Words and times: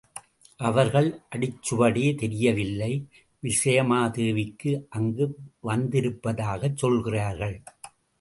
அவர்கள் 0.59 1.19
அடிச்சுவடே 1.35 2.15
தெரியவில்லை. 2.15 3.07
விசயமா 3.43 3.99
தேவி 4.11 4.45
அங்கு 4.89 5.27
வந்திருப்பதாகச் 5.63 6.75
சொல்கிறார்கள். 6.75 7.55